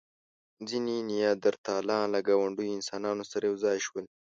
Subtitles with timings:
[0.69, 4.05] ځینې نیاندرتالان له ګاونډيو انسانانو سره یو ځای شول.